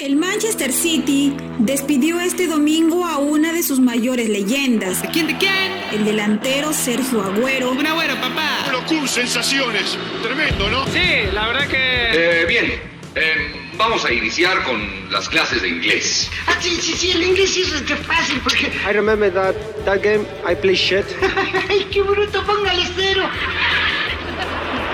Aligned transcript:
El 0.00 0.16
Manchester 0.16 0.72
City 0.72 1.36
despidió 1.58 2.20
este 2.20 2.46
domingo 2.46 3.04
a 3.04 3.18
una 3.18 3.52
de 3.52 3.62
sus 3.62 3.80
mayores 3.80 4.30
leyendas. 4.30 5.02
¿De 5.02 5.08
quién? 5.08 5.26
¿De 5.26 5.36
quién? 5.36 5.72
El 5.92 6.06
delantero 6.06 6.72
Sergio 6.72 7.20
Agüero. 7.22 7.72
Un 7.72 7.86
agüero, 7.86 8.14
papá. 8.14 8.66
Locur, 8.72 9.06
sensaciones. 9.06 9.98
Tremendo, 10.22 10.70
¿no? 10.70 10.86
Sí, 10.86 11.28
la 11.34 11.48
verdad 11.48 11.68
que. 11.68 12.12
Eh, 12.12 12.46
bien, 12.46 12.80
eh, 13.14 13.70
vamos 13.76 14.02
a 14.06 14.10
iniciar 14.10 14.62
con 14.62 15.10
las 15.10 15.28
clases 15.28 15.60
de 15.60 15.68
inglés. 15.68 16.30
Ah, 16.46 16.56
sí, 16.58 16.78
sí, 16.80 16.94
sí, 16.94 17.10
el 17.10 17.22
inglés 17.22 17.54
es 17.58 17.70
este 17.70 17.94
fácil 17.96 18.40
porque. 18.42 18.72
I 18.88 18.94
remember 18.94 19.30
that 19.34 19.54
that 19.84 20.02
game 20.02 20.24
I 20.50 20.54
play 20.54 20.76
shit. 20.76 21.04
¡Ay, 21.68 21.86
qué 21.92 22.00
bruto! 22.00 22.42
Póngale 22.46 22.84
cero. 22.96 23.28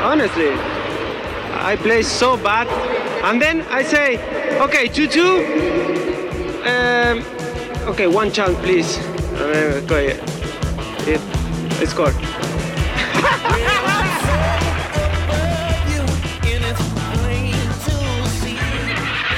Honestly, 0.03 0.51
I 1.63 1.77
play 1.77 2.03
so 2.03 2.37
bad, 2.37 2.67
and 3.27 3.43
then 3.43 3.63
I 3.63 3.83
say, 3.83 4.19
okay, 4.61 4.87
two 4.87 5.09
two. 5.09 5.43
Um, 6.63 7.25
okay, 7.91 8.07
one 8.07 8.31
chance, 8.31 8.57
please. 8.61 8.99
And 8.99 9.53
then 9.53 9.87
go 9.87 9.97
ahead. 9.97 10.23
It, 11.09 11.21
it 11.83 11.89
scored. 11.89 12.15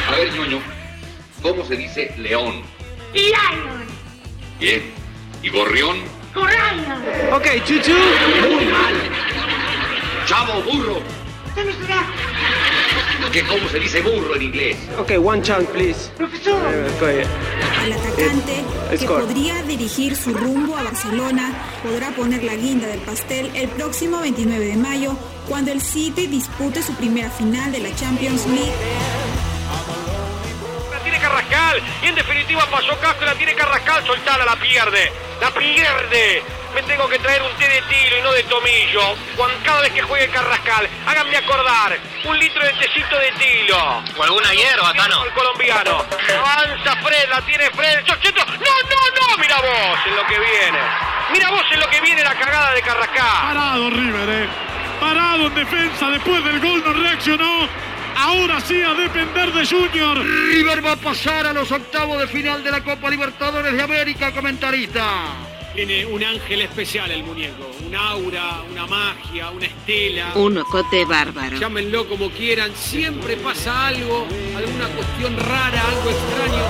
A 0.06 0.12
ver, 0.16 0.32
ñoño, 0.32 0.60
¿cómo 1.42 1.64
se 1.64 1.76
dice 1.76 2.14
león? 2.18 2.62
Lion. 3.14 3.86
Bien. 4.60 4.82
¿Y 5.42 5.48
gorrión? 5.48 5.96
Okay, 7.32 7.60
two 7.60 7.80
two. 7.80 7.96
Muy 8.50 8.66
mal. 8.66 8.94
Chavo, 10.26 10.62
burro. 10.62 11.00
¿Qué, 13.32 13.42
¿Cómo 13.44 13.68
se 13.68 13.78
dice 13.78 14.00
burro 14.00 14.36
en 14.36 14.42
inglés? 14.42 14.76
Okay, 14.98 15.18
one 15.18 15.42
chance, 15.42 15.66
please. 15.72 16.10
Profesor. 16.16 16.54
Uh, 16.54 17.00
go 17.00 17.06
ahead. 17.06 17.26
El 17.84 17.92
atacante, 17.92 18.64
Eh, 18.90 18.98
que 18.98 19.06
podría 19.06 19.62
dirigir 19.64 20.16
su 20.16 20.32
rumbo 20.32 20.76
a 20.76 20.82
Barcelona, 20.84 21.52
podrá 21.82 22.10
poner 22.12 22.42
la 22.42 22.54
guinda 22.54 22.86
del 22.88 23.00
pastel 23.00 23.50
el 23.54 23.68
próximo 23.68 24.20
29 24.20 24.64
de 24.64 24.76
mayo, 24.76 25.14
cuando 25.46 25.72
el 25.72 25.82
City 25.82 26.26
dispute 26.26 26.82
su 26.82 26.94
primera 26.94 27.30
final 27.30 27.70
de 27.70 27.80
la 27.80 27.94
Champions 27.94 28.46
League. 28.46 28.72
La 30.90 30.98
tiene 31.02 31.18
Carrascal 31.18 31.82
y 32.02 32.06
en 32.06 32.14
definitiva 32.14 32.66
pasó 32.70 32.98
Castro, 33.00 33.26
la 33.26 33.34
tiene 33.34 33.54
Carrascal, 33.54 34.06
soltala, 34.06 34.44
la 34.46 34.56
pierde, 34.56 35.12
la 35.40 35.50
pierde. 35.52 36.42
Me 36.74 36.82
tengo 36.82 37.08
que 37.08 37.18
traer 37.18 37.42
un 37.42 37.52
té 37.56 37.66
de 37.68 37.82
tilo 37.82 38.18
y 38.18 38.22
no 38.22 38.32
de 38.32 38.42
tomillo. 38.44 39.14
Cuando, 39.36 39.58
cada 39.64 39.80
vez 39.80 39.92
que 39.92 40.02
juegue 40.02 40.28
Carrascal, 40.28 40.88
háganme 41.06 41.36
acordar, 41.36 41.98
un 42.24 42.38
litro 42.38 42.62
de 42.64 42.72
tecito 42.74 43.18
de 43.18 43.32
tilo. 43.32 44.02
O 44.16 44.22
alguna 44.22 44.52
hierba, 44.52 44.92
Tano. 44.92 45.24
El 45.24 45.32
colombiano. 45.32 46.04
Avanza 46.38 46.96
Fred, 46.96 47.28
la 47.30 47.40
tiene 47.42 47.70
Fred. 47.70 48.06
¡Sos 48.06 48.18
centro! 48.22 48.44
No, 48.44 48.54
no, 48.54 49.28
no. 49.28 49.38
Mira 49.38 49.56
vos 49.60 49.98
en 50.06 50.16
lo 50.16 50.26
que 50.26 50.38
viene. 50.38 50.78
Mira 51.32 51.50
vos 51.50 51.64
en 51.70 51.80
lo 51.80 51.88
que 51.88 52.00
viene 52.00 52.22
la 52.22 52.34
cagada 52.34 52.72
de 52.72 52.82
Carrascal. 52.82 53.42
Parado 53.42 53.90
River, 53.90 54.28
eh. 54.28 54.48
Parado 55.00 55.46
en 55.46 55.54
defensa 55.54 56.10
después 56.10 56.44
del 56.44 56.60
gol, 56.60 56.82
no 56.84 56.92
reaccionó. 56.92 57.68
Ahora 58.16 58.60
sí 58.60 58.82
a 58.82 58.94
depender 58.94 59.52
de 59.52 59.64
Junior. 59.64 60.18
River 60.18 60.84
va 60.84 60.92
a 60.92 60.96
pasar 60.96 61.46
a 61.46 61.52
los 61.52 61.70
octavos 61.70 62.18
de 62.18 62.26
final 62.26 62.64
de 62.64 62.70
la 62.72 62.82
Copa 62.82 63.08
Libertadores 63.08 63.72
de 63.72 63.82
América, 63.82 64.32
comentarista. 64.32 65.04
Tiene 65.78 66.04
un 66.06 66.24
ángel 66.24 66.62
especial 66.62 67.08
el 67.12 67.22
muñeco, 67.22 67.70
un 67.86 67.94
aura, 67.94 68.62
una 68.68 68.84
magia, 68.88 69.50
una 69.50 69.66
estela. 69.66 70.32
Un 70.34 70.58
ocote 70.58 71.04
bárbaro. 71.04 71.56
Llámenlo 71.56 72.08
como 72.08 72.30
quieran, 72.30 72.74
siempre 72.74 73.36
pasa 73.36 73.86
algo, 73.86 74.26
alguna 74.56 74.88
cuestión 74.88 75.36
rara, 75.36 75.80
algo 75.86 76.10
extraño. 76.10 76.64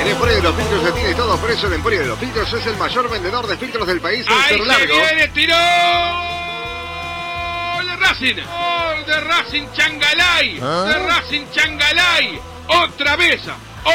En 0.00 0.08
Emporio 0.08 0.34
de 0.34 0.42
los 0.42 0.56
Filtros 0.56 0.82
se 0.82 0.90
tiene 0.90 1.14
todo 1.14 1.38
por 1.40 1.50
eso 1.52 1.68
el 1.68 1.74
Emporio 1.74 2.00
de 2.00 2.06
los 2.06 2.18
Filtros 2.18 2.52
es 2.54 2.66
el 2.66 2.76
mayor 2.78 3.08
vendedor 3.08 3.46
de 3.46 3.56
filtros 3.56 3.86
del 3.86 4.00
país 4.00 4.26
en 4.26 4.32
Ahí 4.32 4.42
Cerro 4.48 4.64
se 4.64 4.68
Largo. 4.68 4.94
viene, 4.94 5.28
tiró. 5.28 5.54
Racing. 8.00 8.34
De 9.06 9.20
Racing 9.20 9.66
Changalay. 9.74 10.54
De 10.54 11.06
Racing 11.06 11.44
Changalay. 11.52 12.40
Otra 12.66 13.14
vez. 13.14 13.42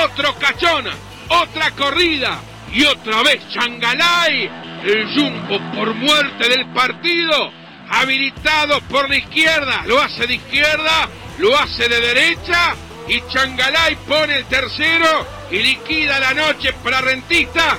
Otro 0.03 0.35
cachona. 0.35 0.91
Otra 1.27 1.71
corrida. 1.71 2.39
Y 2.71 2.83
otra 2.85 3.23
vez 3.23 3.47
Changalay. 3.49 4.49
El 4.83 5.13
jumbo 5.13 5.59
por 5.73 5.93
muerte 5.93 6.49
del 6.49 6.67
partido. 6.67 7.51
Habilitado 7.89 8.81
por 8.81 9.09
la 9.09 9.17
izquierda. 9.17 9.83
Lo 9.85 10.01
hace 10.01 10.27
de 10.27 10.35
izquierda. 10.35 11.09
Lo 11.39 11.57
hace 11.57 11.89
de 11.89 11.99
derecha. 11.99 12.75
Y 13.07 13.21
Changalay 13.27 13.95
pone 14.07 14.37
el 14.37 14.45
tercero. 14.45 15.25
Y 15.51 15.59
liquida 15.59 16.19
la 16.19 16.33
noche 16.33 16.73
para 16.83 17.01
Rentista. 17.01 17.77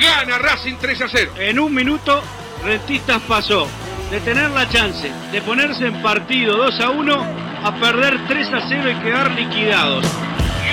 Gana 0.00 0.38
Racing 0.38 0.76
3 0.78 1.00
a 1.00 1.08
0. 1.08 1.32
En 1.38 1.58
un 1.58 1.74
minuto, 1.74 2.22
Rentistas 2.62 3.22
pasó 3.22 3.66
de 4.10 4.20
tener 4.20 4.50
la 4.50 4.68
chance 4.68 5.10
de 5.32 5.42
ponerse 5.42 5.86
en 5.86 6.02
partido 6.02 6.56
2 6.56 6.80
a 6.80 6.90
1 6.90 7.26
a 7.64 7.74
perder 7.80 8.26
3 8.28 8.52
a 8.52 8.68
0 8.68 8.90
y 8.90 8.94
quedar 9.02 9.30
liquidados. 9.32 10.04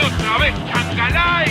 Otra 0.04 0.38
vez 0.38 0.54
Chancalay. 0.68 1.50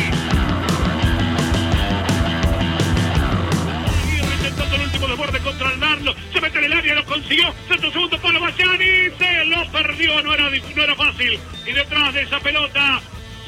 Intentando 4.35 4.75
el 4.77 4.83
último 4.83 5.09
desborde 5.09 5.39
contra 5.39 5.73
el. 5.73 6.17
Se 6.33 6.41
mete 6.41 6.59
en 6.59 6.65
el 6.65 6.73
área, 6.75 6.95
lo 6.97 7.05
consiguió. 7.07 7.55
Centro 7.67 7.91
segundo 7.91 8.19
para 8.19 8.39
Bastiani. 8.39 9.11
Se 9.19 9.45
lo 9.47 9.67
perdió. 9.73 10.23
No 10.23 10.35
era, 10.35 10.51
no 10.51 10.83
era 10.83 10.95
fácil. 10.95 11.41
Y 11.67 11.73
detrás 11.73 12.13
de 12.13 12.23
esa 12.23 12.41
pelota 12.41 13.01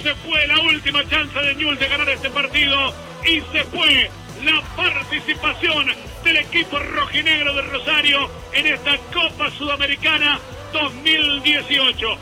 se 0.03 0.15
fue 0.15 0.47
la 0.47 0.59
última 0.61 1.07
chance 1.09 1.39
de 1.39 1.55
Newell 1.55 1.79
de 1.79 1.89
ganar 1.89 2.09
este 2.09 2.31
partido. 2.31 2.95
Y 3.27 3.43
se 3.53 3.65
fue 3.65 4.11
la 4.43 4.63
participación 4.75 5.87
del 6.25 6.37
equipo 6.39 6.79
rojinegro 6.79 7.53
de 7.53 7.63
Rosario 7.63 8.31
en 8.55 8.67
esta 8.69 8.97
Copa 9.13 9.51
Sudamericana 9.51 10.41
2018. 10.75 12.19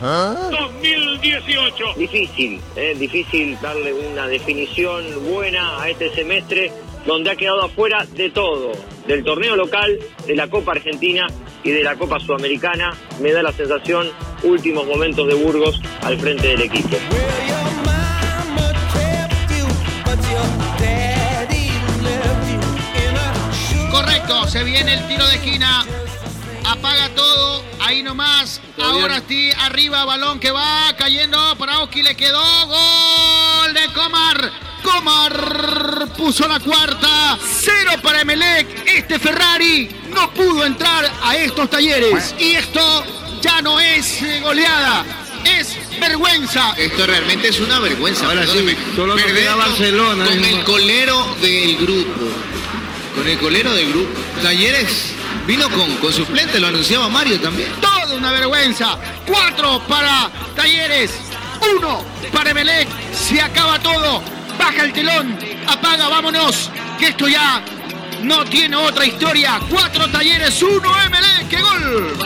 2018. 0.51 1.95
Difícil, 1.97 2.61
eh, 2.77 2.95
difícil 2.99 3.59
darle 3.61 3.93
una 3.95 4.27
definición 4.27 5.05
buena 5.25 5.81
a 5.83 5.89
este 5.89 6.15
semestre 6.15 6.71
donde 7.07 7.31
ha 7.31 7.37
quedado 7.37 7.65
afuera 7.65 8.07
de 8.15 8.31
todo, 8.31 8.73
del 9.07 9.25
torneo 9.25 9.57
local, 9.57 9.99
de 10.27 10.37
la 10.37 10.49
Copa 10.49 10.73
Argentina 10.73 11.27
y 11.65 11.71
de 11.71 11.83
la 11.83 11.97
Copa 11.97 12.21
Sudamericana. 12.21 12.95
Me 13.21 13.33
da 13.33 13.43
la 13.43 13.53
sensación 13.53 14.11
últimos 14.43 14.87
momentos 14.87 15.27
de 15.27 15.35
Burgos 15.35 15.81
al 16.03 16.19
frente 16.19 16.49
del 16.49 16.63
equipo. 16.63 16.97
Correcto, 23.91 24.47
se 24.47 24.63
viene 24.65 24.95
el 24.95 25.09
tiro 25.09 25.27
de 25.27 25.35
esquina. 25.37 25.85
Apaga 26.65 27.09
todo, 27.15 27.63
ahí 27.85 28.03
nomás. 28.03 28.61
Ahora 28.81 29.23
sí, 29.29 29.51
arriba, 29.59 30.05
balón 30.05 30.41
que 30.41 30.51
va 30.51 30.95
cayendo. 30.97 31.57
Para 31.57 31.81
Oski 31.81 32.03
le 32.03 32.15
quedó. 32.15 32.43
Gol 32.67 33.75
de 33.75 33.93
Comar. 33.93 34.53
Comar 34.83 36.09
puso 36.17 36.49
la 36.49 36.59
cuarta. 36.61 37.39
Cero 37.43 37.93
para 38.03 38.23
Emelec. 38.23 38.67
Este 38.87 39.19
Ferrari 39.19 39.89
no 40.15 40.33
pudo 40.33 40.65
entrar 40.65 41.11
a 41.23 41.37
estos 41.37 41.71
talleres. 41.71 42.35
Y 42.39 42.53
esto 42.53 43.05
ya 43.41 43.63
no 43.63 43.81
es 43.81 44.21
goleada. 44.43 45.05
Es 45.45 45.77
vergüenza. 46.01 46.75
Esto 46.77 47.07
realmente 47.07 47.49
es 47.49 47.61
una 47.61 47.79
vergüenza. 47.81 48.27
Ahora 48.27 48.47
sí, 48.47 48.65
solo 48.95 49.17
queda 49.17 49.57
Barcelona, 49.57 50.25
Con 50.25 50.45
el 50.45 50.65
colero 50.65 51.37
del 51.41 51.77
grupo. 51.79 52.29
Con 53.17 53.29
el 53.29 53.39
colero 53.39 53.73
del 53.73 53.89
grupo. 53.89 54.21
Talleres 54.43 55.15
vino 55.47 55.69
con, 55.71 55.97
con 55.97 56.13
suplente, 56.13 56.61
lo 56.61 56.69
anunciaba 56.69 57.09
Mario 57.09 57.41
también. 57.41 57.71
Todo 57.81 58.17
una 58.17 58.33
vergüenza. 58.33 58.99
Cuatro 59.27 59.81
para 59.89 60.31
Talleres. 60.55 61.13
Uno 61.77 62.05
para 62.33 62.51
Emelec. 62.51 62.89
Se 63.13 63.41
acaba 63.41 63.79
todo. 63.79 64.23
Baja 64.59 64.85
el 64.85 64.93
telón. 64.93 65.39
Apaga, 65.67 66.09
vámonos. 66.09 66.71
Que 66.99 67.09
esto 67.09 67.29
ya 67.29 67.63
no 68.23 68.45
tiene 68.45 68.77
otra 68.77 69.05
historia. 69.05 69.61
Cuatro 69.69 70.09
Talleres, 70.09 70.63
uno 70.63 70.93
Emelec. 71.03 71.49
¡Qué 71.49 71.61
gol! 71.61 72.17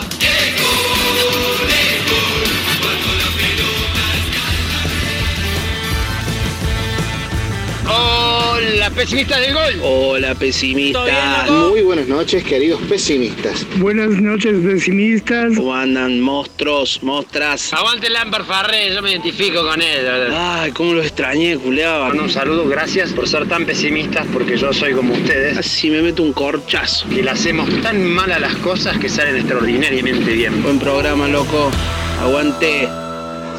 Hola, 8.87 8.95
pesimistas 8.95 9.41
del 9.41 9.53
gol. 9.53 9.81
Hola, 9.83 10.35
pesimista. 10.37 11.47
Muy 11.51 11.83
buenas 11.83 12.07
noches, 12.07 12.45
queridos 12.45 12.81
pesimistas. 12.83 13.67
Buenas 13.79 14.11
noches, 14.11 14.55
pesimistas. 14.65 15.57
¿Cómo 15.57 15.75
andan, 15.75 16.21
monstruos, 16.21 17.03
monstras? 17.03 17.73
Aguante 17.73 18.09
Lambert 18.09 18.47
Farré, 18.47 18.95
yo 18.95 19.03
me 19.03 19.11
identifico 19.11 19.67
con 19.67 19.83
él. 19.83 20.07
Ay, 20.33 20.71
cómo 20.71 20.93
lo 20.93 21.03
extrañé, 21.03 21.57
culeaba. 21.57 22.11
Un 22.13 22.31
saludo, 22.31 22.69
gracias 22.69 23.13
por 23.13 23.29
ser 23.29 23.49
tan 23.49 23.67
pesimistas, 23.67 24.25
porque 24.33 24.57
yo 24.57 24.73
soy 24.73 24.93
como 24.93 25.15
ustedes. 25.15 25.59
Así 25.59 25.91
me 25.91 26.01
meto 26.01 26.23
un 26.23 26.33
corchazo. 26.33 27.09
Y 27.11 27.23
le 27.23 27.31
hacemos 27.31 27.69
tan 27.83 28.07
mal 28.09 28.31
a 28.31 28.39
las 28.39 28.55
cosas 28.59 28.97
que 28.99 29.09
salen 29.09 29.35
extraordinariamente 29.35 30.33
bien. 30.33 30.63
Buen 30.63 30.79
programa, 30.79 31.27
loco. 31.27 31.73
Aguante. 32.21 32.89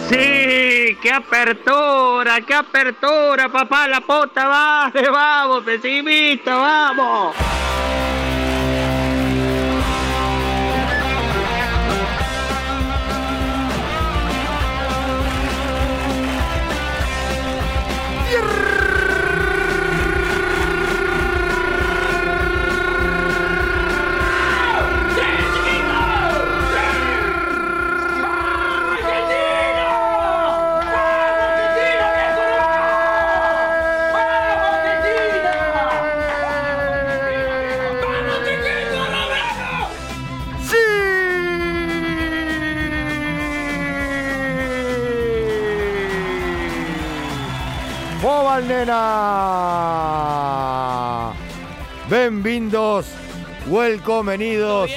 Sí, 0.09 0.97
qué 1.01 1.11
apertura, 1.11 2.39
qué 2.41 2.53
apertura, 2.53 3.49
papá, 3.49 3.89
la 3.89 3.99
pota, 3.99 4.47
vale, 4.47 5.09
vamos, 5.09 5.63
pesimista, 5.63 6.55
vamos. 6.55 7.35
Bienvenidos, 52.09 53.05
welcomenidos. 53.67 54.89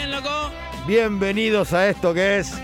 Bienvenidos 0.86 1.72
a 1.72 1.88
esto 1.88 2.14
que 2.14 2.38
es 2.38 2.54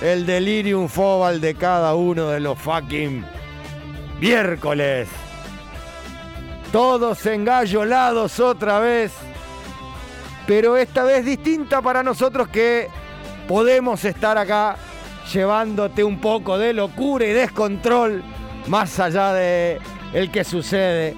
el 0.00 0.26
delirium 0.26 0.88
fobal 0.88 1.40
de 1.40 1.54
cada 1.54 1.94
uno 1.94 2.30
de 2.30 2.40
los 2.40 2.58
fucking 2.58 3.24
miércoles. 4.18 5.08
Todos 6.72 7.24
engallolados 7.26 8.40
otra 8.40 8.80
vez. 8.80 9.12
Pero 10.48 10.76
esta 10.76 11.04
vez 11.04 11.24
distinta 11.24 11.80
para 11.80 12.02
nosotros 12.02 12.48
que 12.48 12.88
podemos 13.46 14.04
estar 14.04 14.36
acá 14.36 14.74
llevándote 15.32 16.02
un 16.02 16.20
poco 16.20 16.58
de 16.58 16.72
locura 16.72 17.24
y 17.24 17.32
descontrol 17.32 18.24
más 18.66 18.98
allá 18.98 19.32
de 19.32 19.78
el 20.12 20.32
que 20.32 20.42
sucede 20.42 21.14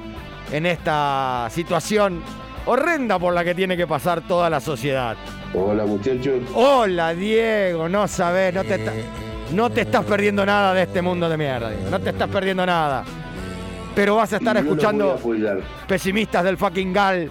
en 0.52 0.66
esta 0.66 1.48
situación 1.50 2.43
horrenda 2.66 3.18
por 3.18 3.34
la 3.34 3.44
que 3.44 3.54
tiene 3.54 3.76
que 3.76 3.86
pasar 3.86 4.20
toda 4.22 4.48
la 4.50 4.60
sociedad. 4.60 5.16
Hola 5.54 5.84
muchachos. 5.84 6.42
Hola 6.54 7.14
Diego, 7.14 7.88
no 7.88 8.08
sabes, 8.08 8.52
no 8.54 8.64
te, 8.64 8.74
está- 8.76 8.92
no 9.52 9.70
te 9.70 9.82
estás 9.82 10.04
perdiendo 10.04 10.44
nada 10.44 10.74
de 10.74 10.82
este 10.82 11.02
mundo 11.02 11.28
de 11.28 11.36
mierda, 11.36 11.70
Diego, 11.70 11.90
no 11.90 12.00
te 12.00 12.10
estás 12.10 12.28
perdiendo 12.28 12.64
nada. 12.66 13.04
Pero 13.94 14.16
vas 14.16 14.32
a 14.32 14.36
estar 14.38 14.56
escuchando 14.56 15.12
a 15.12 15.86
pesimistas 15.86 16.42
del 16.44 16.56
fucking 16.56 16.92
gal. 16.92 17.30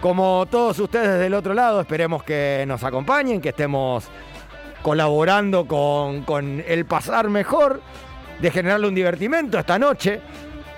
Como 0.00 0.46
todos 0.50 0.78
ustedes 0.78 1.18
del 1.20 1.34
otro 1.34 1.52
lado, 1.54 1.80
esperemos 1.82 2.22
que 2.24 2.64
nos 2.66 2.82
acompañen, 2.82 3.40
que 3.40 3.50
estemos 3.50 4.04
colaborando 4.82 5.66
con, 5.66 6.22
con 6.22 6.64
el 6.66 6.86
pasar 6.86 7.28
mejor, 7.28 7.80
de 8.40 8.50
generarle 8.50 8.88
un 8.88 8.94
divertimento 8.94 9.58
esta 9.58 9.78
noche. 9.78 10.20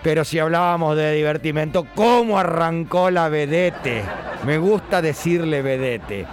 Pero 0.05 0.23
si 0.23 0.39
hablábamos 0.39 0.99
de 0.99 1.15
divertimento, 1.15 1.87
¿cómo 1.95 2.39
arrancó 2.39 3.11
la 3.11 3.31
vedete? 3.31 4.05
Me 4.45 4.59
gusta 4.59 5.01
decirle 5.01 5.63
vedete. 5.63 6.27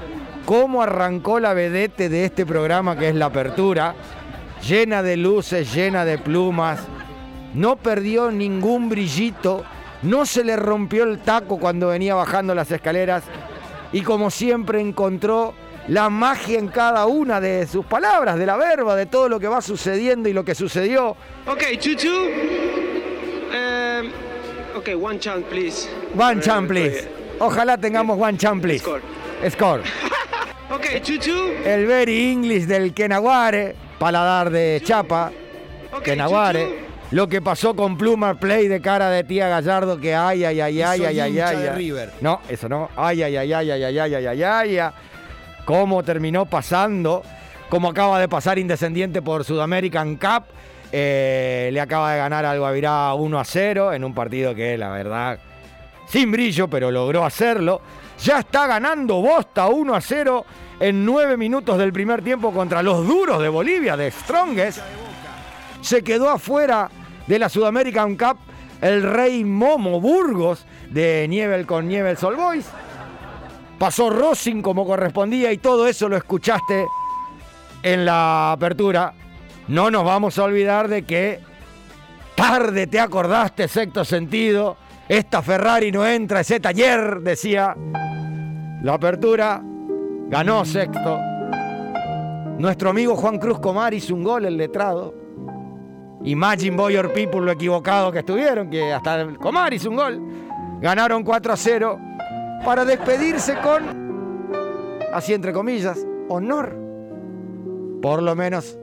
¿Cómo 0.43 0.83
arrancó 0.83 1.39
la 1.39 1.53
vedete 1.53 2.09
de 2.09 2.25
este 2.25 2.45
programa 2.45 2.97
que 2.97 3.07
es 3.07 3.15
la 3.15 3.27
apertura? 3.27 3.95
Llena 4.67 5.01
de 5.01 5.15
luces, 5.15 5.73
llena 5.73 6.03
de 6.03 6.17
plumas. 6.17 6.81
No 7.53 7.77
perdió 7.77 8.29
ningún 8.29 8.89
brillito. 8.89 9.63
No 10.01 10.25
se 10.25 10.43
le 10.43 10.57
rompió 10.57 11.05
el 11.05 11.19
taco 11.19 11.57
cuando 11.57 11.87
venía 11.87 12.13
bajando 12.13 12.53
las 12.53 12.69
escaleras. 12.71 13.23
Y 13.93 14.01
como 14.01 14.31
siempre 14.31 14.81
encontró 14.81 15.53
la 15.87 16.09
magia 16.09 16.59
en 16.59 16.67
cada 16.67 17.05
una 17.05 17.39
de 17.39 17.65
sus 17.67 17.85
palabras, 17.85 18.37
de 18.37 18.45
la 18.45 18.57
verba, 18.57 18.97
de 18.97 19.05
todo 19.05 19.29
lo 19.29 19.39
que 19.39 19.47
va 19.47 19.61
sucediendo 19.61 20.27
y 20.27 20.33
lo 20.33 20.43
que 20.43 20.55
sucedió. 20.55 21.15
Ok, 21.47 21.63
2-2. 21.79 22.70
Um, 24.73 24.77
ok, 24.79 24.95
one 24.95 25.19
chance, 25.19 25.45
please. 25.49 25.87
One 26.15 26.39
Uh, 26.39 26.41
champ, 26.41 26.67
please. 26.67 27.07
Ojalá 27.39 27.77
tengamos 27.77 28.17
one 28.17 28.37
champ, 28.37 28.61
please. 28.61 28.79
Score. 28.83 29.01
Score. 29.49 29.81
Ok, 30.69 30.85
2-2. 31.03 31.65
El 31.65 31.85
very 31.85 32.31
English 32.31 32.65
del 32.65 32.93
Kenaguare, 32.93 33.75
paladar 33.99 34.49
de 34.49 34.81
chapa. 34.83 35.31
Kenaguare. 36.03 36.89
Lo 37.11 37.27
que 37.27 37.41
pasó 37.41 37.75
con 37.75 37.97
Plumar 37.97 38.39
Play 38.39 38.69
de 38.69 38.79
cara 38.79 39.09
de 39.09 39.25
tía 39.25 39.49
Gallardo, 39.49 39.99
que 39.99 40.15
ay, 40.15 40.45
ay, 40.45 40.61
ay, 40.61 40.81
ay, 40.81 41.03
ay, 41.03 41.19
ay, 41.19 41.39
ay. 41.39 41.67
ay. 41.67 41.75
River. 41.75 42.13
No, 42.21 42.39
eso 42.47 42.69
no. 42.69 42.89
Ay, 42.95 43.21
ay, 43.23 43.35
ay, 43.35 43.51
ay, 43.51 43.69
ay, 43.71 43.83
ay, 43.83 43.99
ay, 43.99 44.15
ay, 44.27 44.43
ay, 44.43 44.77
ay. 44.79 44.91
Cómo 45.65 46.03
terminó 46.03 46.45
pasando, 46.45 47.21
como 47.69 47.89
acaba 47.89 48.17
de 48.19 48.29
pasar 48.29 48.57
Independiente 48.57 49.21
por 49.21 49.43
Sudamerican 49.43 50.15
Cup. 50.15 50.45
Eh, 50.91 51.69
le 51.71 51.79
acaba 51.79 52.13
de 52.13 52.17
ganar 52.19 52.45
al 52.45 52.59
Guavirá 52.59 53.13
1 53.13 53.39
a 53.39 53.45
0 53.45 53.93
en 53.93 54.03
un 54.03 54.13
partido 54.13 54.53
que 54.53 54.77
la 54.77 54.89
verdad 54.89 55.39
sin 56.11 56.29
brillo, 56.29 56.67
pero 56.67 56.91
logró 56.91 57.23
hacerlo. 57.23 57.81
Ya 58.21 58.39
está 58.39 58.67
ganando 58.67 59.21
Bosta 59.21 59.67
1 59.67 59.95
a 59.95 60.01
0 60.01 60.45
en 60.79 61.05
9 61.05 61.37
minutos 61.37 61.77
del 61.77 61.93
primer 61.93 62.21
tiempo 62.21 62.51
contra 62.51 62.83
los 62.83 63.07
duros 63.07 63.41
de 63.41 63.47
Bolivia, 63.47 63.95
de 63.95 64.11
Strongest. 64.11 64.79
Se 65.79 66.03
quedó 66.03 66.29
afuera 66.29 66.89
de 67.27 67.39
la 67.39 67.47
Sudamerican 67.47 68.17
Cup 68.17 68.37
el 68.81 69.03
rey 69.03 69.45
Momo 69.45 70.01
Burgos 70.01 70.65
de 70.89 71.27
Niebel 71.29 71.65
con 71.65 71.87
Niebel 71.87 72.17
Sol 72.17 72.35
Boys. 72.35 72.67
Pasó 73.79 74.09
Rosing 74.09 74.61
como 74.61 74.85
correspondía 74.85 75.51
y 75.53 75.59
todo 75.59 75.87
eso 75.87 76.09
lo 76.09 76.17
escuchaste 76.17 76.85
en 77.83 78.05
la 78.05 78.51
apertura. 78.51 79.13
No 79.67 79.91
nos 79.91 80.03
vamos 80.03 80.37
a 80.37 80.43
olvidar 80.43 80.87
de 80.87 81.03
que 81.03 81.39
tarde 82.35 82.87
te 82.87 82.99
acordaste, 82.99 83.67
sexto 83.67 84.03
sentido. 84.03 84.77
Esta 85.07 85.41
Ferrari 85.41 85.91
no 85.91 86.05
entra, 86.05 86.39
ese 86.39 86.59
taller, 86.59 87.21
decía. 87.21 87.75
La 88.81 88.93
apertura 88.93 89.61
ganó 90.27 90.65
sexto. 90.65 91.19
Nuestro 92.57 92.89
amigo 92.89 93.15
Juan 93.15 93.37
Cruz 93.37 93.59
Comar 93.59 93.93
hizo 93.93 94.15
un 94.15 94.23
gol, 94.23 94.45
el 94.45 94.57
letrado. 94.57 95.13
Imagine 96.23 96.77
Boy 96.77 96.97
or 96.97 97.11
People 97.11 97.41
lo 97.41 97.51
equivocado 97.51 98.11
que 98.11 98.19
estuvieron, 98.19 98.69
que 98.69 98.93
hasta 98.93 99.27
Comar 99.35 99.73
hizo 99.73 99.89
un 99.89 99.95
gol. 99.95 100.21
Ganaron 100.81 101.23
4 101.23 101.53
a 101.53 101.57
0 101.57 101.99
para 102.65 102.85
despedirse 102.85 103.55
con, 103.59 104.49
así 105.13 105.33
entre 105.33 105.53
comillas, 105.53 106.05
honor. 106.29 106.75
Por 108.01 108.23
lo 108.23 108.35
menos 108.35 108.77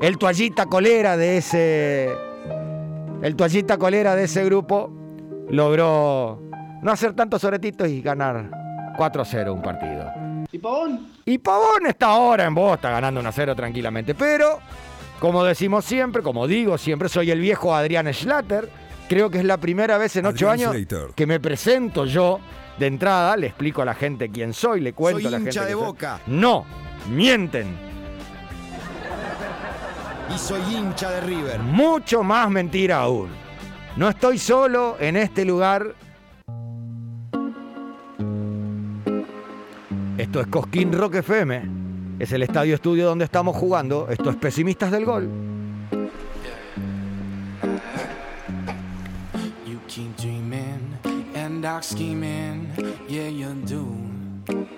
el 0.00 0.18
toallita 0.18 0.66
colera 0.66 1.16
de 1.16 1.38
ese. 1.38 2.10
El 3.22 3.34
toallita 3.36 3.78
colera 3.78 4.14
de 4.14 4.24
ese 4.24 4.44
grupo 4.44 4.90
logró 5.50 6.40
no 6.82 6.90
hacer 6.92 7.14
tantos 7.14 7.42
oretitos 7.44 7.88
y 7.88 8.00
ganar 8.00 8.50
4 8.96 9.22
a 9.22 9.24
0 9.24 9.54
un 9.54 9.62
partido. 9.62 10.10
¿Y 10.52 10.58
Pavón? 10.58 11.08
Y 11.24 11.38
Pavón 11.38 11.86
está 11.86 12.06
ahora 12.06 12.44
en 12.44 12.54
Bosta 12.54 12.90
ganando 12.90 13.20
1 13.20 13.28
a 13.28 13.32
0 13.32 13.56
tranquilamente. 13.56 14.14
Pero, 14.14 14.60
como 15.18 15.42
decimos 15.44 15.84
siempre, 15.84 16.22
como 16.22 16.46
digo 16.46 16.78
siempre, 16.78 17.08
soy 17.08 17.30
el 17.30 17.40
viejo 17.40 17.74
Adrián 17.74 18.12
Schlatter. 18.12 18.70
Creo 19.08 19.30
que 19.30 19.38
es 19.38 19.44
la 19.44 19.56
primera 19.56 19.98
vez 19.98 20.14
en 20.16 20.26
ocho 20.26 20.50
años 20.50 20.74
que 21.14 21.26
me 21.26 21.40
presento 21.40 22.04
yo 22.04 22.38
de 22.78 22.86
entrada. 22.86 23.36
Le 23.36 23.48
explico 23.48 23.82
a 23.82 23.84
la 23.84 23.94
gente 23.94 24.28
quién 24.28 24.52
soy, 24.52 24.80
le 24.80 24.92
cuento 24.92 25.20
Soy 25.20 25.26
a 25.26 25.30
la 25.30 25.38
hincha 25.38 25.60
gente. 25.62 25.66
de 25.66 25.72
soy. 25.72 25.82
Boca. 25.86 26.20
No, 26.26 26.64
mienten. 27.10 27.87
Y 30.34 30.38
soy 30.38 30.60
hincha 30.74 31.10
de 31.10 31.20
River. 31.22 31.58
Mucho 31.60 32.22
más 32.22 32.50
mentira 32.50 33.00
aún. 33.00 33.28
No 33.96 34.08
estoy 34.08 34.38
solo 34.38 34.96
en 35.00 35.16
este 35.16 35.44
lugar. 35.44 35.94
Esto 40.16 40.40
es 40.40 40.46
Cosquín 40.48 40.92
Rock 40.92 41.16
FM. 41.16 41.62
Es 42.18 42.32
el 42.32 42.42
estadio 42.42 42.74
estudio 42.74 43.06
donde 43.06 43.24
estamos 43.24 43.56
jugando. 43.56 44.08
Esto 44.10 44.30
es 44.30 44.36
Pesimistas 44.36 44.90
del 44.90 45.04
Gol. 45.04 45.28
You 49.66 49.78
keep 49.86 50.16
dreaming 50.16 50.98
dark 51.60 51.82
scheming, 51.82 52.68
yeah, 53.08 53.28
you 53.28 53.52
do. 53.66 54.77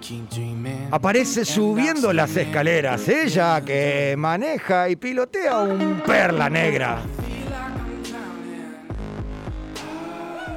Keep 0.00 0.28
dreaming. 0.30 0.88
aparece 0.90 1.44
subiendo 1.44 2.12
las 2.12 2.36
escaleras. 2.36 3.08
Ella 3.08 3.60
que 3.64 4.14
maneja 4.16 4.88
y 4.88 4.96
pilotea 4.96 5.58
un 5.58 6.00
perla 6.06 6.48
negra. 6.48 7.02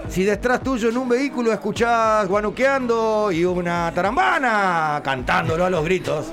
Si 0.09 0.23
detrás 0.23 0.61
tuyo 0.63 0.89
en 0.89 0.97
un 0.97 1.09
vehículo 1.09 1.51
escuchás 1.51 2.27
guanuqueando 2.27 3.31
y 3.31 3.45
una 3.45 3.91
tarambana 3.93 5.01
cantándolo 5.03 5.65
a 5.65 5.69
los 5.69 5.83
gritos, 5.83 6.27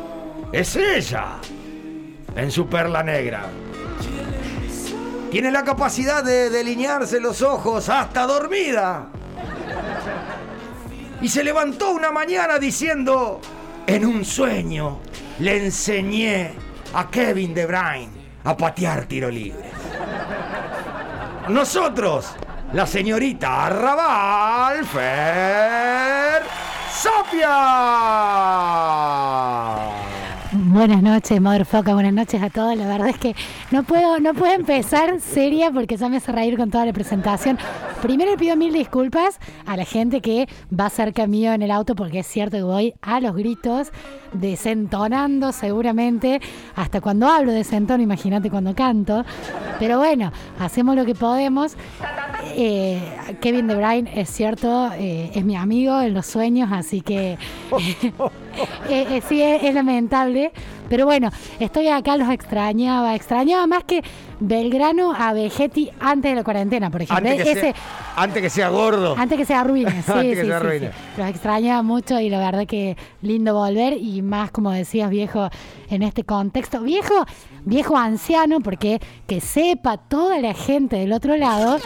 es 0.53 0.77
ella 0.77 1.39
en 2.37 2.51
su 2.51 2.67
perla 2.67 3.03
negra. 3.03 3.47
Tiene 5.31 5.51
la 5.51 5.65
capacidad 5.65 6.23
de 6.23 6.49
delinearse 6.49 7.21
los 7.21 7.43
ojos 7.43 7.89
hasta 7.89 8.27
dormida. 8.27 9.09
Y 11.21 11.29
se 11.29 11.43
levantó 11.43 11.91
una 11.91 12.13
mañana 12.13 12.59
diciendo, 12.59 13.41
en 13.87 14.07
un 14.07 14.25
sueño 14.25 15.01
le 15.41 15.65
enseñé 15.65 16.53
a 16.95 17.11
Kevin 17.11 17.53
De 17.53 17.67
Bruyne 17.67 18.11
a 18.45 18.57
patear 18.57 19.07
tiro 19.07 19.29
libre. 19.29 19.71
Nosotros, 21.49 22.35
la 22.75 22.87
señorita 22.87 23.67
Arrabal 23.67 24.85
Fer 24.85 26.43
Sapia. 26.91 27.55
Buenas 30.57 31.03
noches, 31.03 31.41
Motherfucker, 31.41 31.95
buenas 31.95 32.13
noches 32.13 32.43
a 32.43 32.51
todos. 32.51 32.77
La 32.77 32.87
verdad 32.89 33.09
es 33.09 33.19
que 33.19 33.37
no 33.71 33.85
puedo, 33.85 34.19
no 34.19 34.35
puedo 34.35 34.53
empezar 34.53 35.21
seria 35.21 35.71
porque 35.71 35.97
ya 35.97 36.09
me 36.09 36.17
hace 36.17 36.33
reír 36.33 36.57
con 36.57 36.71
toda 36.71 36.85
la 36.85 36.93
presentación. 36.93 37.59
Primero 38.03 38.31
le 38.31 38.37
pido 38.37 38.57
mil 38.57 38.73
disculpas 38.73 39.39
a 39.67 39.77
la 39.77 39.85
gente 39.85 40.21
que 40.21 40.49
va 40.79 40.91
cerca 40.91 41.27
mío 41.27 41.53
en 41.53 41.63
el 41.63 41.71
auto 41.71 41.95
porque 41.95 42.21
es 42.21 42.27
cierto 42.27 42.57
que 42.57 42.63
voy 42.63 42.95
a 43.03 43.21
los 43.21 43.35
gritos, 43.35 43.93
desentonando 44.33 45.53
seguramente. 45.53 46.41
Hasta 46.77 47.01
cuando 47.01 47.29
hablo 47.29 47.53
desentono, 47.53 48.03
imagínate 48.03 48.51
cuando 48.51 48.75
canto. 48.75 49.25
Pero 49.79 49.99
bueno, 49.99 50.33
hacemos 50.59 50.95
lo 50.97 51.05
que 51.05 51.15
podemos. 51.15 51.77
Eh, 52.57 53.01
Kevin 53.41 53.67
De 53.67 53.75
Bruyne, 53.75 54.11
es 54.15 54.31
cierto, 54.31 54.91
eh, 54.93 55.31
es 55.35 55.45
mi 55.45 55.57
amigo 55.57 56.01
en 56.01 56.15
los 56.15 56.27
sueños, 56.27 56.71
así 56.73 57.01
que 57.01 57.37
eh, 58.89 59.23
sí, 59.29 59.43
es 59.43 59.75
lamentable. 59.75 60.53
Pero 60.89 61.07
bueno, 61.07 61.31
estoy 61.59 61.89
acá, 61.89 62.17
los 62.17 62.31
extrañaba. 62.31 63.15
Extrañaba 63.15 63.67
más 63.67 63.85
que 63.85 64.03
Belgrano 64.41 65.15
a 65.17 65.33
Vegetti 65.33 65.91
antes 66.01 66.31
de 66.33 66.37
la 66.37 66.45
cuarentena, 66.45 66.91
por 66.91 67.03
ejemplo. 67.03 67.31
Antes 67.31 67.45
que, 67.45 67.53
Ese, 67.53 67.61
sea, 67.61 67.75
antes 68.17 68.43
que 68.43 68.51
sea 68.51 68.69
gordo. 68.69 69.15
antes 69.17 69.39
que 69.39 69.45
se 69.45 69.55
arruine, 69.55 70.03
sí, 70.07 70.13
Antes 70.13 70.37
que 70.37 70.45
sí, 70.45 70.51
se 70.51 70.79
sí, 70.79 70.87
sí. 70.87 70.93
Los 71.17 71.29
extrañaba 71.29 71.83
mucho 71.83 72.21
y 72.21 72.31
la 72.31 72.39
verdad 72.39 72.67
que 72.67 72.97
lindo 73.23 73.55
volver 73.55 73.95
y 73.95 74.23
más, 74.23 74.51
como 74.51 74.71
decías, 74.71 75.11
viejo, 75.11 75.49
en 75.89 76.03
este 76.03 76.25
contexto. 76.25 76.81
Viejo, 76.81 77.15
viejo 77.65 77.97
anciano, 77.97 78.61
porque 78.61 79.01
que 79.27 79.41
sepa 79.41 79.97
toda 79.97 80.41
la 80.41 80.55
gente 80.55 80.97
del 80.97 81.13
otro 81.13 81.37
lado 81.37 81.79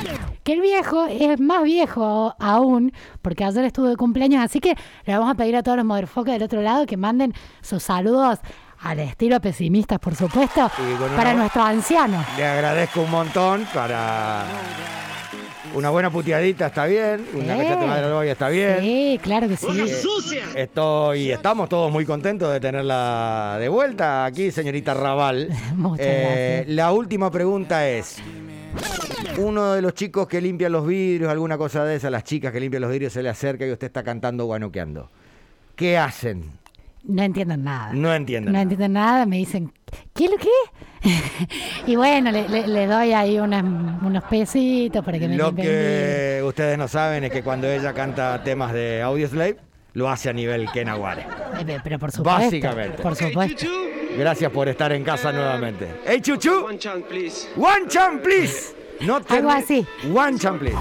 que 0.44 0.54
el 0.54 0.60
viejo 0.60 1.06
es 1.06 1.38
más 1.40 1.62
viejo 1.62 2.34
aún, 2.38 2.92
porque 3.22 3.44
ayer 3.44 3.64
estuvo 3.64 3.86
de 3.86 3.96
cumpleaños, 3.96 4.42
así 4.42 4.60
que 4.60 4.74
le 5.04 5.12
vamos 5.12 5.30
a 5.30 5.34
pedir 5.34 5.56
a 5.56 5.62
todos 5.62 5.76
los 5.76 5.86
motherfuckers 5.86 6.34
del 6.34 6.42
otro 6.42 6.62
lado 6.62 6.86
que 6.86 6.96
manden 6.96 7.34
sus 7.60 7.82
saludos 7.82 8.38
al 8.82 9.00
estilo 9.00 9.40
pesimistas, 9.40 9.98
por 9.98 10.14
supuesto, 10.14 10.70
para 11.16 11.34
nuestros 11.34 11.64
ancianos. 11.64 12.24
Le 12.36 12.44
agradezco 12.46 13.02
un 13.02 13.10
montón 13.10 13.66
para 13.74 14.44
una 15.74 15.90
buena 15.90 16.10
puteadita, 16.10 16.68
está 16.68 16.86
bien. 16.86 17.26
Una 17.34 17.54
Eh. 17.56 17.58
cachete 17.66 17.86
madre 17.86 18.08
novia 18.08 18.32
está 18.32 18.48
bien. 18.48 18.78
Sí, 18.80 19.20
claro 19.22 19.48
que 19.48 19.56
sí. 19.56 19.66
Eh, 20.34 20.44
Estoy, 20.62 21.30
estamos 21.30 21.68
todos 21.68 21.92
muy 21.92 22.04
contentos 22.06 22.52
de 22.52 22.60
tenerla 22.60 23.56
de 23.60 23.68
vuelta 23.68 24.24
aquí, 24.24 24.50
señorita 24.50 24.94
Raval. 24.94 25.48
Muchas 25.76 26.06
Eh, 26.08 26.64
La 26.68 26.92
última 26.92 27.30
pregunta 27.30 27.86
es: 27.88 28.16
uno 29.36 29.74
de 29.74 29.82
los 29.82 29.94
chicos 29.94 30.26
que 30.26 30.40
limpia 30.40 30.68
los 30.68 30.86
vidrios, 30.86 31.30
alguna 31.30 31.58
cosa 31.58 31.84
de 31.84 31.96
esa, 31.96 32.10
las 32.10 32.24
chicas 32.24 32.52
que 32.52 32.60
limpian 32.60 32.80
los 32.82 32.90
vidrios 32.90 33.12
se 33.12 33.22
le 33.22 33.28
acerca 33.28 33.66
y 33.66 33.72
usted 33.72 33.88
está 33.88 34.02
cantando 34.02 34.46
guanuqueando. 34.46 35.10
¿Qué 35.76 35.96
hacen? 35.98 36.50
No 37.08 37.22
entienden 37.22 37.64
nada. 37.64 37.90
No 37.92 38.14
entienden. 38.14 38.52
No 38.52 38.60
entienden 38.60 38.92
nada, 38.92 39.26
me 39.26 39.38
dicen, 39.38 39.72
¿qué 40.14 40.26
es 40.26 40.30
lo 40.30 40.36
que? 40.36 41.08
y 41.86 41.96
bueno, 41.96 42.30
le, 42.30 42.48
le- 42.48 42.66
le 42.66 42.86
doy 42.86 43.12
ahí 43.12 43.38
unas- 43.38 43.64
unos 44.02 44.22
pesitos 44.24 45.04
para 45.04 45.18
que 45.18 45.26
me 45.26 45.36
Lo 45.36 45.50
bien. 45.52 45.66
que 45.66 46.42
ustedes 46.44 46.76
no 46.78 46.86
saben 46.86 47.24
es 47.24 47.32
que 47.32 47.42
cuando 47.42 47.66
ella 47.66 47.92
canta 47.94 48.42
temas 48.44 48.72
de 48.72 49.00
Audioslave, 49.02 49.56
lo 49.94 50.08
hace 50.10 50.28
a 50.28 50.32
nivel 50.32 50.70
Kenaguare. 50.70 51.22
Eh, 51.58 51.64
pe- 51.64 51.80
Pero 51.82 51.98
por 51.98 52.12
supuesto. 52.12 52.40
Básicamente. 52.44 53.02
Por 53.02 53.16
supuesto. 53.16 53.66
Gracias 54.16 54.50
por 54.52 54.68
estar 54.68 54.92
en 54.92 55.02
casa 55.04 55.32
nuevamente. 55.32 55.88
¡Hey, 56.06 56.20
Chuchu! 56.20 56.66
One 56.66 56.78
chance, 56.78 57.06
please. 57.08 57.48
One 57.56 57.88
chance, 57.88 58.18
please. 58.22 58.74
No 59.00 59.20
te 59.22 59.36
Algo 59.36 59.50
así. 59.50 59.86
One 60.14 60.38
chance, 60.38 60.58
please. 60.58 60.76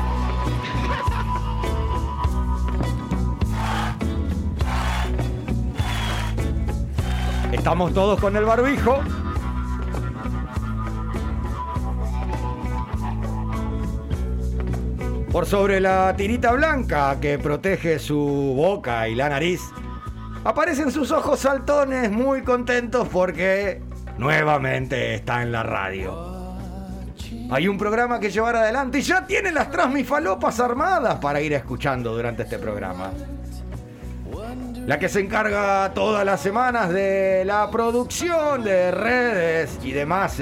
Estamos 7.68 7.94
todos 7.94 8.18
con 8.22 8.34
el 8.38 8.46
barbijo. 8.46 9.02
Por 15.30 15.46
sobre 15.46 15.82
la 15.82 16.16
tirita 16.16 16.54
blanca 16.54 17.20
que 17.20 17.38
protege 17.38 18.00
su 18.00 18.54
boca 18.56 19.10
y 19.10 19.16
la 19.16 19.28
nariz, 19.28 19.60
aparecen 20.46 20.94
sus 20.94 21.12
ojos 21.12 21.42
saltones 21.42 22.10
muy 22.10 22.42
contentos 22.44 23.10
porque 23.10 23.82
nuevamente 24.18 25.16
está 25.16 25.42
en 25.42 25.52
la 25.52 25.64
radio. 25.64 26.56
Hay 27.52 27.68
un 27.68 27.78
programa 27.78 28.18
que 28.22 28.32
llevar 28.32 28.56
adelante 28.56 29.00
y 29.00 29.02
ya 29.02 29.28
tiene 29.28 29.52
las 29.52 29.70
transmifalopas 29.70 30.62
armadas 30.62 31.16
para 31.16 31.42
ir 31.42 31.52
escuchando 31.52 32.16
durante 32.16 32.44
este 32.44 32.60
programa. 32.60 33.12
La 34.86 34.98
que 35.00 35.10
se 35.10 35.20
encarga 35.20 35.92
todas 35.94 36.26
las 36.26 36.40
semanas 36.40 36.90
de 36.90 37.44
la 37.46 37.70
producción 37.70 38.64
de 38.64 38.92
redes 38.92 39.78
y 39.84 39.92
demás 39.92 40.42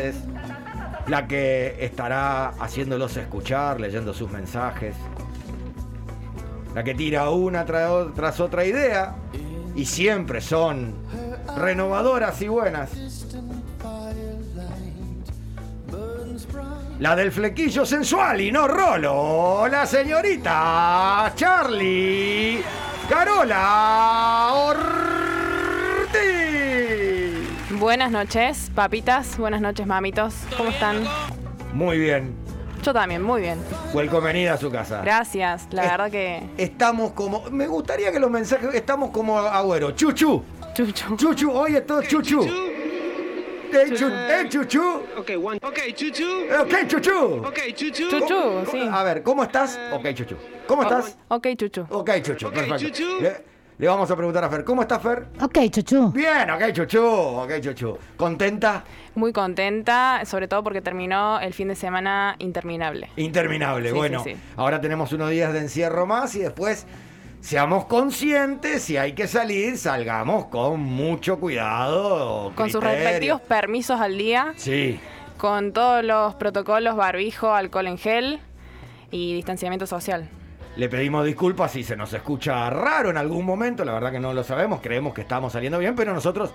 la 1.07 1.27
que 1.27 1.77
estará 1.79 2.49
haciéndolos 2.59 3.15
escuchar, 3.17 3.79
leyendo 3.79 4.13
sus 4.13 4.29
mensajes. 4.31 4.95
La 6.73 6.83
que 6.83 6.93
tira 6.93 7.29
una 7.29 7.65
tra- 7.65 8.13
tras 8.13 8.39
otra 8.39 8.65
idea 8.65 9.15
y 9.75 9.85
siempre 9.85 10.41
son 10.41 10.93
renovadoras 11.57 12.41
y 12.41 12.47
buenas. 12.47 12.91
La 16.99 17.15
del 17.15 17.31
flequillo 17.31 17.85
sensual 17.85 18.41
y 18.41 18.51
no 18.51 18.67
rolo, 18.67 19.67
la 19.67 19.85
señorita 19.85 21.31
Charlie 21.35 22.63
Carola 23.09 24.51
Ortiz. 24.53 24.89
Buenas 27.79 28.11
noches, 28.11 28.71
papitas. 28.73 29.37
Buenas 29.37 29.61
noches, 29.61 29.85
mamitos. 29.85 30.33
¿Cómo 30.57 30.71
están? 30.71 31.03
Muy 31.73 31.99
bien. 31.99 32.35
Yo 32.81 32.93
también, 32.93 33.21
muy 33.21 33.41
bien. 33.41 33.59
Welcome 33.93 34.27
venida 34.27 34.53
a 34.53 34.57
su 34.57 34.71
casa. 34.71 35.01
Gracias. 35.01 35.67
La 35.71 35.83
verdad 35.83 36.09
que. 36.09 36.49
Estamos 36.57 37.11
como. 37.11 37.43
Me 37.51 37.67
gustaría 37.67 38.11
que 38.11 38.19
los 38.19 38.31
mensajes. 38.31 38.73
Estamos 38.73 39.11
como 39.11 39.37
agüero. 39.37 39.91
Chuchu. 39.91 40.43
Chuchu. 40.73 41.15
Chuchu. 41.15 41.51
Hoy 41.51 41.75
es 41.75 41.85
todo 41.85 42.01
chuchu. 42.01 42.43
Eh, 43.75 43.93
chu- 43.95 44.07
eh, 44.09 44.47
chuchu. 44.49 44.81
Ok, 45.17 45.31
one. 45.43 45.59
Ok, 45.61 45.79
chuchu. 45.95 46.25
Ok, 46.61 46.87
chuchu. 46.87 47.17
Ok, 47.45 47.59
chuchu. 47.75 48.09
Chuchu, 48.09 48.65
sí. 48.71 48.87
A 48.91 49.03
ver, 49.03 49.21
¿cómo 49.23 49.43
estás? 49.43 49.79
Ok, 49.91 50.13
chuchu. 50.13 50.35
¿Cómo 50.67 50.83
estás? 50.83 51.17
Ok, 51.27 51.47
chuchu. 51.57 51.85
Ok, 51.89 52.09
chuchu. 52.21 52.49
Perfecto. 52.51 53.03
Le, 53.21 53.43
le 53.77 53.87
vamos 53.87 54.09
a 54.09 54.15
preguntar 54.15 54.43
a 54.43 54.49
Fer. 54.49 54.63
¿Cómo 54.63 54.81
estás, 54.83 55.01
Fer? 55.01 55.25
Ok, 55.41 55.57
chuchu. 55.69 56.11
Bien, 56.11 56.49
ok, 56.49 56.71
chuchu. 56.71 57.03
Ok, 57.03 57.59
chuchu. 57.61 57.97
¿Contenta? 58.15 58.83
Muy 59.15 59.33
contenta, 59.33 60.21
sobre 60.25 60.47
todo 60.47 60.63
porque 60.63 60.81
terminó 60.81 61.39
el 61.39 61.53
fin 61.53 61.67
de 61.67 61.75
semana 61.75 62.35
interminable. 62.39 63.09
Interminable. 63.17 63.89
Sí, 63.89 63.95
bueno, 63.95 64.23
sí, 64.23 64.33
sí. 64.33 64.39
ahora 64.55 64.79
tenemos 64.81 65.11
unos 65.13 65.29
días 65.29 65.51
de 65.53 65.59
encierro 65.59 66.05
más 66.05 66.35
y 66.35 66.39
después 66.39 66.85
seamos 67.45 67.85
conscientes, 67.85 68.81
si 68.81 68.97
hay 68.97 69.13
que 69.13 69.27
salir, 69.27 69.77
salgamos 69.77 70.45
con 70.45 70.79
mucho 70.79 71.39
cuidado. 71.39 72.51
Con 72.55 72.71
sus 72.71 72.83
respectivos 72.83 73.39
permisos 73.41 74.01
al 74.01 74.17
día, 74.17 74.53
Sí. 74.57 74.99
con 75.37 75.71
todos 75.71 76.03
los 76.03 76.33
protocolos, 76.35 76.95
barbijo, 76.95 77.53
alcohol 77.53 77.85
en 77.85 77.99
gel 77.99 78.39
y 79.11 79.35
distanciamiento 79.35 79.85
social. 79.85 80.27
Le 80.75 80.89
pedimos 80.89 81.23
disculpas 81.23 81.71
si 81.71 81.83
se 81.83 81.95
nos 81.95 82.11
escucha 82.13 82.67
raro 82.71 83.11
en 83.11 83.17
algún 83.17 83.45
momento, 83.45 83.85
la 83.85 83.93
verdad 83.93 84.11
que 84.11 84.19
no 84.19 84.33
lo 84.33 84.43
sabemos, 84.43 84.79
creemos 84.81 85.13
que 85.13 85.21
estamos 85.21 85.53
saliendo 85.53 85.77
bien, 85.77 85.95
pero 85.95 86.15
nosotros 86.15 86.51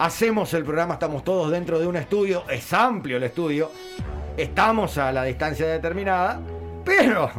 hacemos 0.00 0.52
el 0.52 0.64
programa, 0.64 0.94
estamos 0.94 1.22
todos 1.22 1.52
dentro 1.52 1.78
de 1.78 1.86
un 1.86 1.94
estudio, 1.94 2.42
es 2.50 2.72
amplio 2.72 3.18
el 3.18 3.22
estudio, 3.22 3.70
estamos 4.36 4.98
a 4.98 5.12
la 5.12 5.22
distancia 5.22 5.68
determinada, 5.68 6.40
pero 6.84 7.30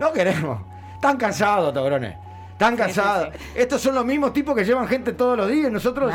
no 0.00 0.12
queremos. 0.12 0.69
Están 1.00 1.16
cansados, 1.16 1.72
Tobrones. 1.72 2.14
Están 2.52 2.76
cansados. 2.76 3.30
Estos 3.54 3.80
son 3.80 3.94
los 3.94 4.04
mismos 4.04 4.34
tipos 4.34 4.54
que 4.54 4.66
llevan 4.66 4.86
gente 4.86 5.14
todos 5.14 5.34
los 5.34 5.48
días. 5.48 5.72
Nosotros 5.72 6.12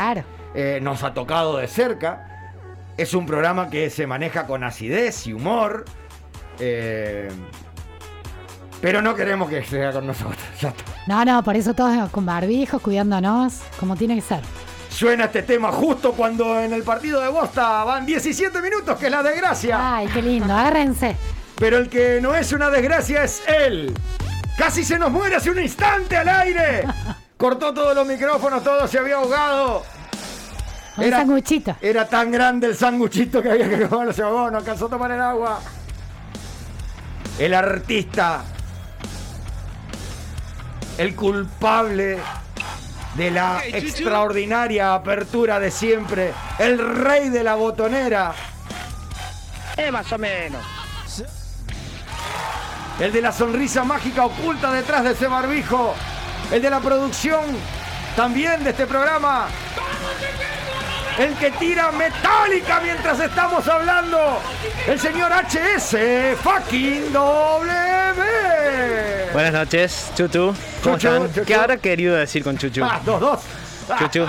eh, 0.54 0.78
nos 0.80 1.02
ha 1.02 1.12
tocado 1.12 1.58
de 1.58 1.68
cerca. 1.68 2.52
Es 2.96 3.16
un 3.16 3.26
programa 3.26 3.68
que 3.72 3.90
se 3.90 4.06
maneja 4.06 4.46
con 4.46 4.64
acidez 4.64 5.26
y 5.26 5.34
humor. 5.34 5.86
eh, 6.60 7.32
pero 8.80 9.02
no 9.02 9.16
queremos 9.16 9.50
que 9.50 9.64
sea 9.64 9.92
con 9.92 10.06
nosotros. 10.06 10.38
Ya 10.62 10.70
está. 10.70 10.84
No, 11.08 11.26
no, 11.26 11.44
por 11.44 11.56
eso 11.56 11.74
todos 11.74 12.08
con 12.12 12.24
barbijos, 12.28 12.80
cuidándonos, 12.80 13.62
como 13.80 13.96
tiene 13.96 14.14
que 14.14 14.22
ser. 14.22 14.42
Suena 14.90 15.26
este 15.26 15.42
tema 15.42 15.72
justo 15.72 16.12
cuando 16.12 16.60
en 16.62 16.74
el 16.74 16.84
partido 16.84 17.22
de 17.22 17.30
Bosta 17.30 17.84
van 17.84 18.06
17 18.06 18.62
minutos, 18.62 19.00
que 19.00 19.08
es 19.08 19.12
la 19.12 19.24
desgracia. 19.24 19.96
Ay, 19.96 20.08
qué 20.14 20.22
lindo, 20.22 20.54
agárrense. 20.54 21.18
Pero 21.56 21.78
el 21.78 21.90
que 21.90 22.20
no 22.22 22.36
es 22.36 22.52
una 22.54 22.70
desgracia 22.70 23.24
es 23.24 23.42
él. 23.48 23.92
Casi 24.58 24.84
se 24.84 24.98
nos 24.98 25.12
muere 25.12 25.36
hace 25.36 25.52
un 25.52 25.60
instante 25.60 26.18
al 26.18 26.30
aire. 26.30 26.84
Cortó 27.38 27.74
todos 27.74 27.94
los 27.94 28.08
micrófonos, 28.08 28.64
todo 28.64 28.88
se 28.88 28.98
había 28.98 29.16
ahogado. 29.16 29.84
Un 30.98 31.10
sanguchito. 31.10 31.76
Era 31.82 32.08
tan 32.08 32.32
grande 32.32 32.68
el 32.68 32.76
sanguchito 32.76 33.42
que 33.42 33.52
había 33.52 33.70
que 33.70 33.88
comerlo, 33.88 34.14
se 34.14 34.24
ahogó, 34.24 34.50
no 34.50 34.58
alcanzó 34.58 34.86
a 34.86 34.90
tomar 34.90 35.12
el 35.12 35.22
agua. 35.22 35.60
El 37.38 37.54
artista. 37.54 38.44
El 40.98 41.14
culpable 41.14 42.20
de 43.16 43.32
la 43.32 43.62
extraordinaria 43.66 44.94
apertura 44.94 45.60
de 45.60 45.70
siempre. 45.70 46.34
El 46.58 46.80
rey 46.80 47.28
de 47.28 47.44
la 47.44 47.56
botonera. 47.56 48.34
Eh, 49.76 49.92
más 49.92 50.10
o 50.14 50.18
menos. 50.18 50.75
El 53.00 53.12
de 53.12 53.22
la 53.22 53.32
sonrisa 53.32 53.84
mágica 53.84 54.26
oculta 54.26 54.72
detrás 54.72 55.04
de 55.04 55.12
ese 55.12 55.28
barbijo. 55.28 55.94
El 56.52 56.62
de 56.62 56.70
la 56.70 56.80
producción 56.80 57.42
también 58.16 58.64
de 58.64 58.70
este 58.70 58.86
programa. 58.86 59.48
El 61.18 61.34
que 61.36 61.52
tira 61.52 61.92
metálica 61.92 62.80
mientras 62.82 63.20
estamos 63.20 63.68
hablando. 63.68 64.40
El 64.88 65.00
señor 65.00 65.32
HS 65.32 65.98
fucking 66.42 67.12
W. 67.12 69.32
Buenas 69.34 69.54
noches, 69.54 70.12
Chuchu. 70.16 70.54
¿Cómo 70.84 70.98
Chuchu, 70.98 71.14
están? 71.14 71.34
Chuchu. 71.34 71.46
¿Qué 71.46 71.56
habrá 71.56 71.78
querido 71.78 72.16
decir 72.16 72.44
con 72.44 72.58
Chuchu? 72.58 72.84
Ah, 72.84 73.00
dos, 73.06 73.20
dos. 73.20 73.40
Chuchu. 74.00 74.26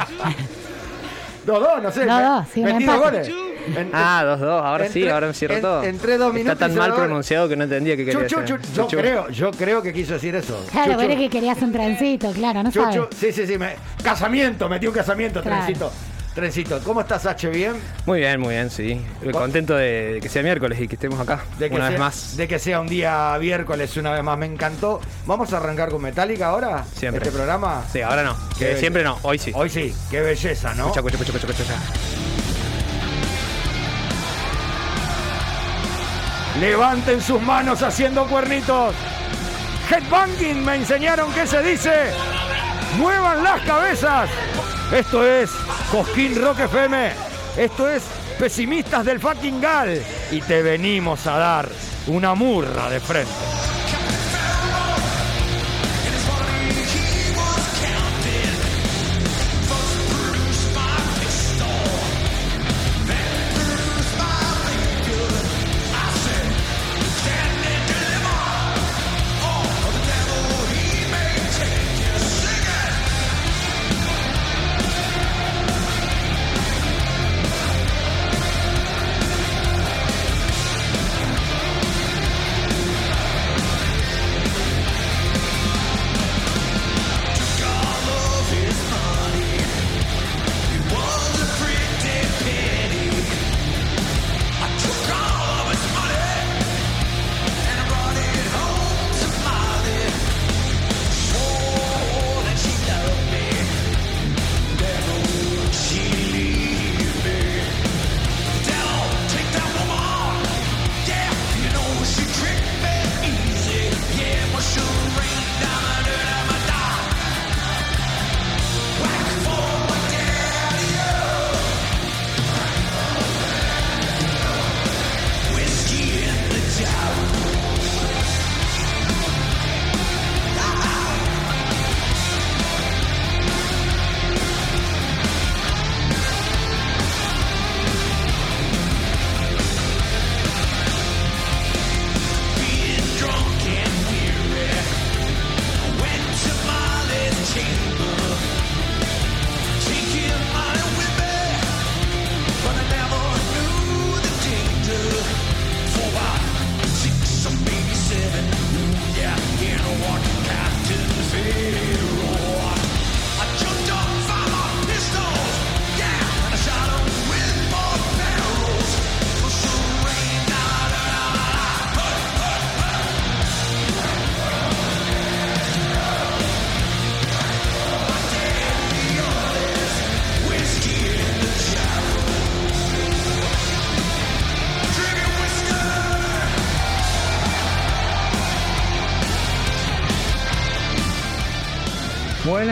Dos, 1.45 1.61
dos, 1.61 1.83
no 1.83 1.93
sé. 1.93 2.07
Dos, 2.07 2.23
dos, 2.23 2.47
sí, 2.53 2.63
empate. 2.63 2.99
goles. 2.99 3.31
En- 3.75 3.91
Ah, 3.93 4.23
2-2, 4.25 4.63
ahora 4.65 4.89
sí, 4.89 5.09
ahora 5.09 5.27
me 5.29 5.35
cierro 5.35 5.55
en- 5.57 5.61
todo. 5.63 5.83
entre 5.85 6.19
dos 6.19 6.33
minutos 6.33 6.53
Está 6.55 6.67
tan 6.69 6.77
mal 6.77 6.95
pronunciado 6.95 7.49
que 7.49 7.57
no 7.57 7.65
entendía 7.65 7.97
qué 7.97 8.05
quería 8.05 8.27
Chuchu, 8.27 8.57
yo 8.75 8.87
creo, 8.89 9.29
yo 9.31 9.51
creo 9.51 9.83
que 9.83 9.93
quiso 9.93 10.15
decir 10.15 10.35
eso. 10.37 10.65
Claro, 10.71 10.95
bueno, 10.95 11.13
es 11.15 11.19
que 11.19 11.31
querías 11.31 11.61
un 11.63 11.73
trencito, 11.73 12.31
claro, 12.33 12.63
no 12.63 12.71
sabes. 12.71 12.95
Chuchu, 12.97 13.09
sí, 13.17 13.33
sí, 13.33 13.47
sí. 13.47 13.59
me- 13.59 13.77
casamiento, 14.03 14.69
metí 14.69 14.87
un 14.87 14.95
casamiento, 14.95 15.43
Claro. 15.43 15.65
trencito. 15.65 15.93
Trencito. 16.35 16.79
¿Cómo 16.85 17.01
estás, 17.01 17.25
H? 17.25 17.49
¿Bien? 17.49 17.73
Muy 18.05 18.19
bien, 18.19 18.39
muy 18.39 18.51
bien, 18.53 18.69
sí. 18.69 19.01
Contento 19.33 19.75
de, 19.75 20.13
de 20.17 20.21
que 20.21 20.29
sea 20.29 20.43
miércoles 20.43 20.79
y 20.79 20.87
que 20.87 20.97
estemos 20.97 21.19
acá 21.19 21.41
De 21.59 21.71
que 21.71 21.75
una 21.77 21.85
sea, 21.85 21.91
vez 21.93 21.99
más. 21.99 22.37
De 22.37 22.47
que 22.47 22.59
sea 22.59 22.79
un 22.83 22.89
día 22.89 23.35
miércoles 23.41 23.97
una 23.97 24.13
vez 24.13 24.23
más. 24.23 24.37
Me 24.37 24.45
encantó. 24.45 25.01
¿Vamos 25.25 25.51
a 25.55 25.57
arrancar 25.57 25.89
con 25.89 26.03
Metallica 26.03 26.49
ahora? 26.49 26.85
Siempre. 26.95 27.25
¿Este 27.25 27.35
programa? 27.35 27.85
Sí, 27.91 28.03
ahora 28.03 28.23
no. 28.23 28.37
Qué 28.59 28.67
Que 28.73 28.77
siempre 28.77 29.03
no, 29.03 29.19
hoy 29.23 29.39
sí. 29.39 29.51
Hoy 29.55 29.71
sí. 29.71 29.95
Qué 30.11 30.21
belleza, 30.21 30.75
¿no? 30.75 30.89
Escucha, 30.89 31.01
escucha, 31.09 31.17
escucha, 31.33 31.47
escucha, 31.53 31.63
escucha. 31.73 32.16
Levanten 36.61 37.21
sus 37.21 37.41
manos 37.43 37.83
haciendo 37.83 38.27
cuernitos. 38.27 38.95
Headbanging 39.91 40.65
me 40.65 40.77
enseñaron 40.77 41.31
que 41.33 41.47
se 41.47 41.63
dice. 41.63 42.11
Muevan 42.99 43.45
las 43.45 43.61
cabezas. 43.63 44.31
Esto 44.91 45.27
es 45.27 45.51
Cosquín 45.91 46.41
Rock 46.41 46.61
FM. 46.61 47.11
Esto 47.59 47.91
es 47.91 48.05
Pesimistas 48.39 49.05
del 49.05 49.21
fucking 49.21 49.61
Gal. 49.61 50.01
Y 50.31 50.41
te 50.41 50.63
venimos 50.63 51.27
a 51.27 51.37
dar 51.37 51.69
una 52.07 52.35
murra 52.35 52.89
de 52.89 53.01
frente. 53.01 53.66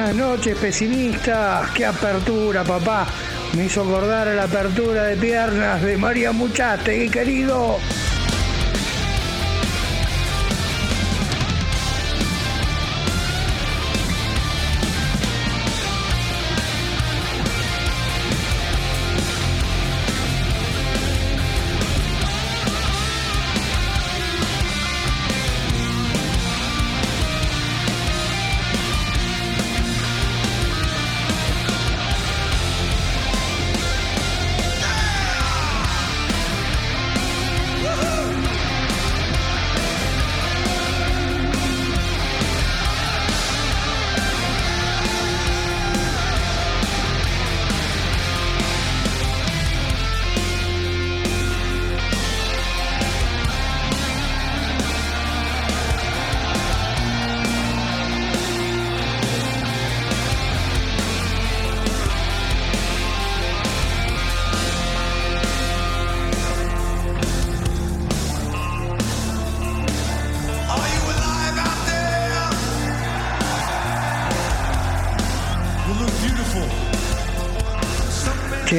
Buenas 0.04 0.20
noches, 0.20 0.58
pesimistas. 0.58 1.70
Qué 1.70 1.86
apertura, 1.86 2.62
papá. 2.62 3.06
Me 3.56 3.64
hizo 3.64 3.80
acordar 3.80 4.28
a 4.28 4.34
la 4.34 4.42
apertura 4.42 5.04
de 5.04 5.16
piernas 5.16 5.80
de 5.80 5.96
María 5.96 6.30
Muchaste, 6.30 7.08
querido. 7.08 7.78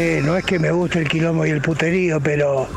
No 0.05 0.37
es 0.37 0.45
que 0.45 0.59
me 0.59 0.69
guste 0.71 0.99
el 0.99 1.09
quilombo 1.09 1.47
y 1.47 1.49
el 1.49 1.61
puterío, 1.61 2.19
pero 2.19 2.67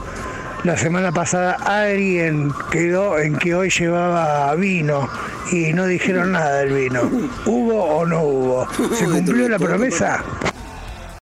la 0.64 0.78
semana 0.78 1.12
pasada 1.12 1.52
alguien 1.66 2.50
quedó 2.70 3.18
en 3.18 3.36
que 3.36 3.54
hoy 3.54 3.68
llevaba 3.68 4.54
vino 4.54 5.06
y 5.52 5.74
no 5.74 5.84
dijeron 5.84 6.32
nada 6.32 6.60
del 6.60 6.72
vino. 6.72 7.02
¿Hubo 7.44 7.84
o 7.84 8.06
no 8.06 8.22
hubo? 8.22 8.66
¿Se 8.94 9.04
cumplió 9.04 9.46
la 9.46 9.58
promesa? 9.58 10.24